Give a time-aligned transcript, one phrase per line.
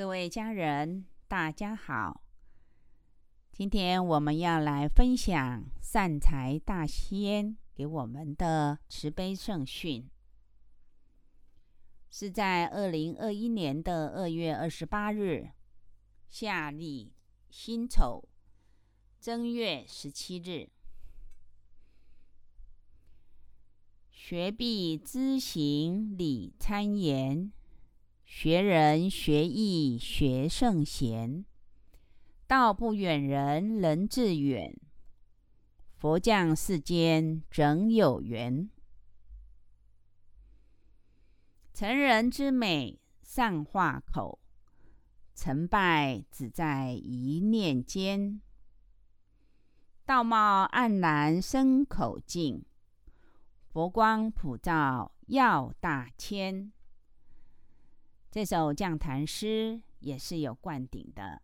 [0.00, 2.22] 各位家人，大家好。
[3.52, 10.08] 今天我们要来分享善财大仙给我们的慈悲圣训，
[12.10, 15.50] 是在二零二一年的二月二十八日，
[16.30, 17.12] 夏历
[17.50, 18.26] 辛丑
[19.20, 20.70] 正月十七日。
[24.10, 27.52] 学必知行礼参言。
[28.32, 31.44] 学人学艺学圣贤，
[32.46, 34.72] 道不远人人自远。
[35.96, 38.70] 佛降世间整有缘，
[41.74, 44.38] 成人之美善化口，
[45.34, 48.40] 成败只在一念间。
[50.06, 52.64] 道貌岸然生口净，
[53.66, 56.72] 佛光普照耀大千。
[58.30, 61.42] 这首降坛诗也是有灌顶的：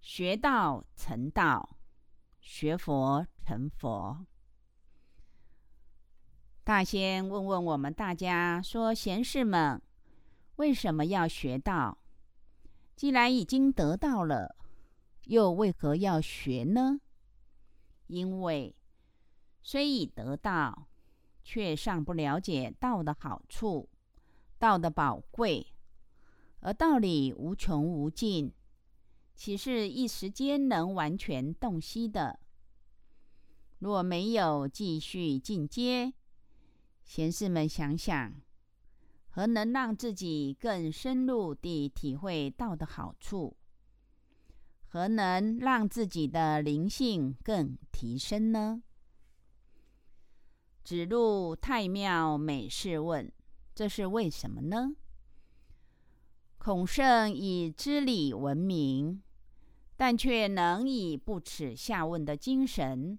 [0.00, 1.76] 学道成道，
[2.40, 4.24] 学佛成佛。
[6.62, 9.82] 大仙问问我们大家说：贤士们，
[10.56, 11.98] 为什么要学道？
[12.94, 14.54] 既然已经得到了，
[15.24, 17.00] 又为何要学呢？
[18.06, 18.76] 因为
[19.60, 20.86] 虽已得道，
[21.42, 23.88] 却尚不了解道的好处。
[24.58, 25.66] 道的宝贵，
[26.60, 28.52] 而道理无穷无尽，
[29.34, 32.40] 岂是一时间能完全洞悉的？
[33.78, 36.12] 若没有继续进阶，
[37.04, 38.34] 贤士们想想，
[39.28, 43.56] 何能让自己更深入地体会道的好处？
[44.88, 48.82] 何能让自己的灵性更提升呢？
[50.82, 53.30] 指路太庙美事问。
[53.78, 54.96] 这是为什么呢？
[56.58, 59.22] 孔圣以知礼闻名，
[59.96, 63.16] 但却能以不耻下问的精神，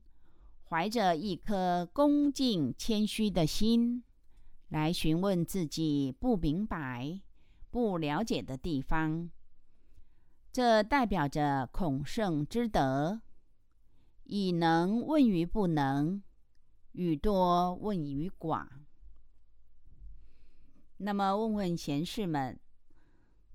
[0.66, 4.04] 怀着一颗恭敬谦虚的心，
[4.68, 7.22] 来询问自己不明白、
[7.70, 9.32] 不了解的地方。
[10.52, 13.22] 这代表着孔圣之德，
[14.26, 16.22] 以能问于不能，
[16.92, 18.68] 语多问于寡。
[21.02, 22.60] 那么，问问贤士们，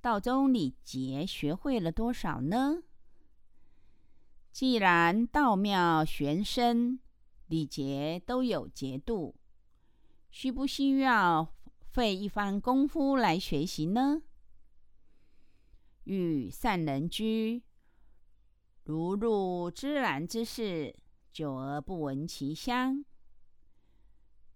[0.00, 2.82] 道中礼节学会了多少呢？
[4.50, 7.00] 既然道妙玄深，
[7.49, 9.34] 礼节都有节度，
[10.31, 11.55] 需不需要
[11.91, 14.22] 费一番功夫来学习呢？
[16.05, 17.62] 与善人居，
[18.84, 20.97] 如入芝兰之室，
[21.31, 23.05] 久而不闻其香；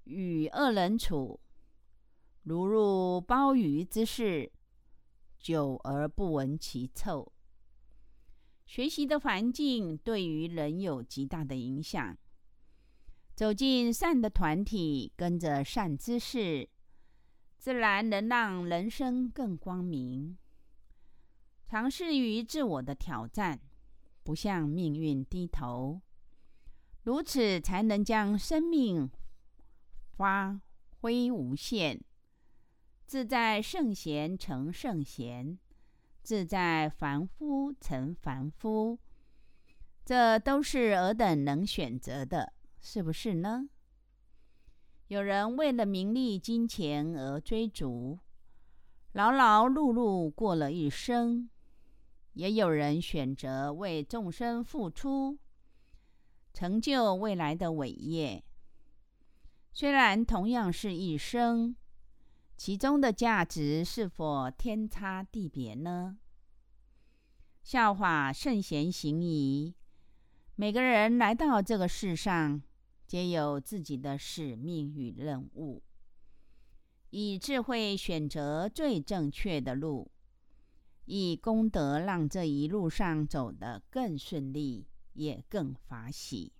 [0.04, 1.38] 与恶人处，
[2.48, 4.50] 如入鲍鱼之室，
[5.38, 7.30] 久而不闻其臭。
[8.64, 12.16] 学习的环境对于人有极大的影响。
[13.34, 16.66] 走进善的团体，跟着善知识，
[17.58, 20.38] 自然能让人生更光明。
[21.66, 23.60] 尝试于自我的挑战，
[24.22, 26.00] 不向命运低头，
[27.02, 29.10] 如此才能将生命
[30.16, 30.58] 发
[31.00, 32.02] 挥无限。
[33.08, 35.58] 自在圣贤成圣贤，
[36.22, 38.98] 自在凡夫成凡夫，
[40.04, 42.52] 这都是尔等能选择的，
[42.82, 43.70] 是不是呢？
[45.06, 48.18] 有人为了名利金钱而追逐，
[49.12, 51.48] 劳劳碌碌过了一生；
[52.34, 55.38] 也有人选择为众生付出，
[56.52, 58.44] 成就未来的伟业。
[59.72, 61.74] 虽然同样是一生。
[62.58, 66.18] 其中的价值是否天差地别呢？
[67.62, 69.76] 笑话圣贤行仪，
[70.56, 72.60] 每个人来到这个世上，
[73.06, 75.84] 皆有自己的使命与任务，
[77.10, 80.10] 以智慧选择最正确的路，
[81.04, 86.52] 以功德让这一路上走得更顺利，也更法喜。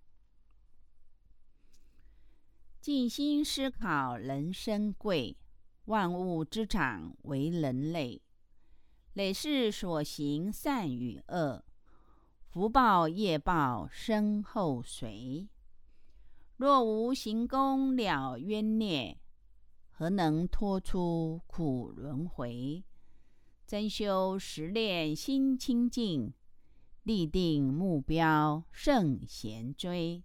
[2.80, 5.36] 静心思考，人生贵。
[5.88, 8.20] 万物之长为人类，
[9.14, 11.64] 累世所行善与恶，
[12.46, 15.48] 福报业报身后随。
[16.58, 19.18] 若无行功了冤孽，
[19.90, 22.84] 何能脱出苦轮回？
[23.66, 26.34] 真修实练心清净，
[27.04, 30.22] 立定目标圣贤追。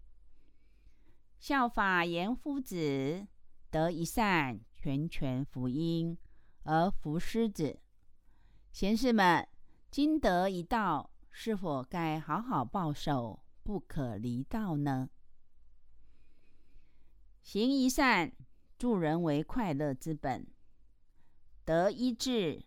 [1.39, 3.25] 效法严夫子，
[3.71, 4.59] 得一善。
[4.83, 6.17] 全权福音
[6.63, 7.79] 而服狮子，
[8.73, 9.47] 贤士们，
[9.89, 15.09] 今得一道，是否该好好报守，不可离道呢？
[17.41, 18.33] 行一善，
[18.77, 20.45] 助人为快乐之本。
[21.63, 22.65] 得一智，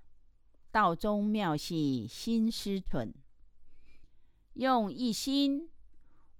[0.70, 3.14] 道中妙系心思存。
[4.54, 5.68] 用一心，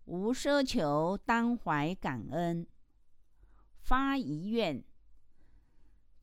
[0.07, 2.67] 无奢求，当怀感恩。
[3.83, 4.83] 发一愿，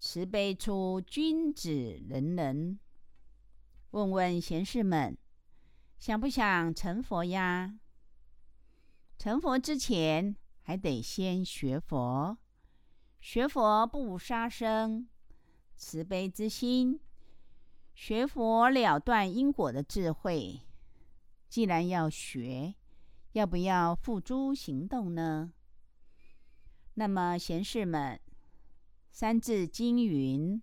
[0.05, 1.71] 慈悲出君子
[2.09, 2.77] 人人。
[3.91, 5.17] 问问贤士们，
[5.97, 7.79] 想不想成佛呀？
[9.17, 12.37] 成佛之前，还得先学佛。
[13.21, 15.07] 学佛不杀生，
[15.77, 16.99] 慈悲之心。
[17.95, 20.59] 学佛了断因果的智慧。
[21.47, 22.75] 既然要学，
[23.31, 25.53] 要不要付诸行动呢？
[26.95, 28.19] 那么贤士们，
[29.15, 30.59] 《三字经》云。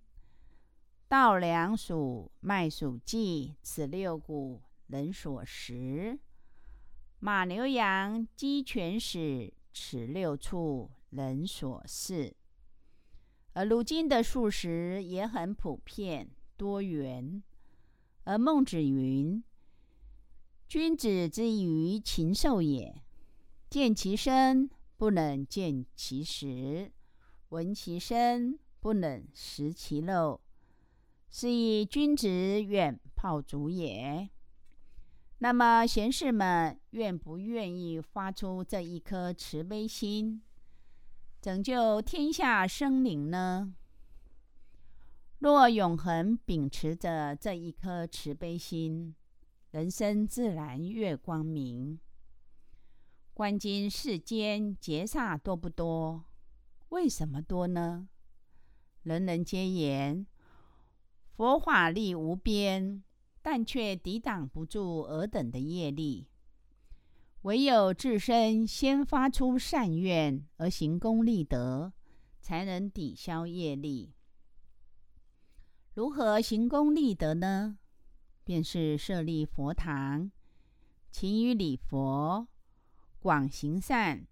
[1.07, 6.19] 稻粱黍麦黍稷，此六谷人所食；
[7.21, 12.33] 马牛羊鸡犬豕，此六畜人所饲。
[13.53, 17.41] 而如今的素食也很普遍多元。
[18.25, 19.45] 而孟子云
[20.67, 23.01] ：“君子之于禽兽也，
[23.69, 26.91] 见其身，不能见其食；
[27.51, 30.41] 闻其声，不能食其肉。”
[31.33, 34.29] 是以君子远庖祖也。
[35.39, 40.43] 那么贤士们愿不愿意发出这一颗慈悲心，
[41.41, 43.73] 拯救天下生灵呢？
[45.39, 49.15] 若永恒秉持着这一颗慈悲心，
[49.71, 52.01] 人生自然越光明。
[53.33, 56.25] 观今世间劫煞多不多？
[56.91, 58.09] 为什么多呢？
[59.03, 60.27] 人人皆言。
[61.37, 63.03] 佛法力无边，
[63.41, 66.29] 但却抵挡不住尔等的业力。
[67.43, 71.93] 唯有自身先发出善愿而行功立德，
[72.41, 74.13] 才能抵消业力。
[75.95, 77.79] 如何行功立德呢？
[78.45, 80.31] 便是设立佛堂，
[81.11, 82.49] 勤于礼佛，
[83.21, 84.27] 广行善，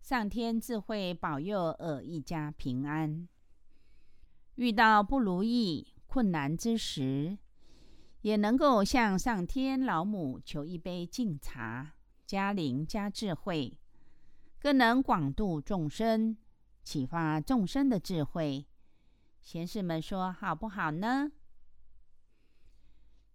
[0.00, 3.28] 上天自会保佑尔一家平安。
[4.56, 5.94] 遇到不如意。
[6.10, 7.36] 困难之时，
[8.22, 11.92] 也能够向上天老母求一杯净茶，
[12.24, 13.78] 加灵加智慧，
[14.58, 16.34] 更能广度众生，
[16.82, 18.66] 启发众生的智慧。
[19.42, 21.30] 贤士们说好不好呢？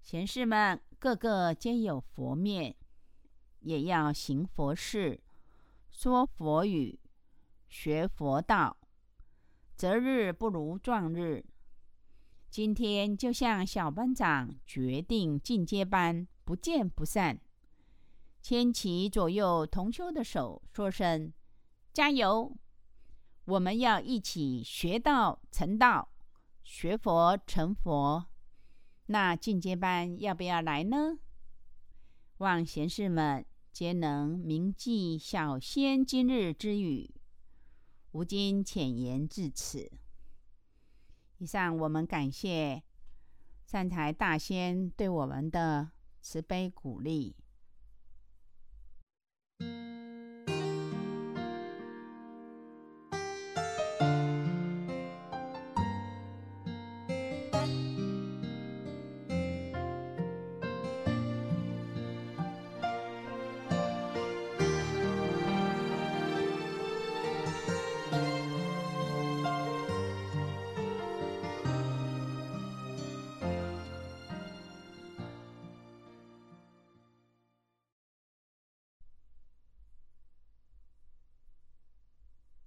[0.01, 2.75] 贤士们个个皆有佛面，
[3.59, 5.21] 也要行佛事，
[5.93, 6.99] 说佛语，
[7.69, 8.75] 学佛道。
[9.75, 11.45] 择日不如撞日。
[12.49, 17.39] 今天就像小班长决定进阶班，不见不散，
[18.41, 21.31] 牵起左右同修的手，说声
[21.93, 22.57] 加油！
[23.45, 26.09] 我们要一起学道成道，
[26.63, 28.25] 学佛成佛。
[29.05, 31.19] 那进阶班要不要来呢？
[32.37, 37.09] 望贤士们皆能铭记小仙今日之语。
[38.11, 39.91] 吾今浅言至此。
[41.39, 42.83] 以上，我们感谢
[43.65, 45.89] 善财大仙对我们的
[46.21, 47.35] 慈悲鼓励。